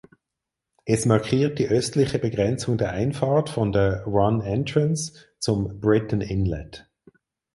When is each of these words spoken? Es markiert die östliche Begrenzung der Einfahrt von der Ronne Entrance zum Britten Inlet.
Es 0.85 1.05
markiert 1.05 1.59
die 1.59 1.67
östliche 1.69 2.17
Begrenzung 2.17 2.75
der 2.79 2.89
Einfahrt 2.91 3.51
von 3.51 3.71
der 3.71 4.03
Ronne 4.05 4.43
Entrance 4.45 5.25
zum 5.37 5.79
Britten 5.79 6.21
Inlet. 6.21 6.89